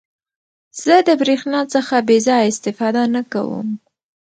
زه 0.83 0.95
د 1.07 1.09
برېښنا 1.21 1.61
څخه 1.73 1.95
بې 2.07 2.17
ځایه 2.27 2.49
استفاده 2.51 3.03
نه 3.15 3.21
کوم. 3.31 3.67